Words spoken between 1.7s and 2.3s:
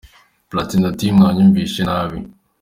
nabi».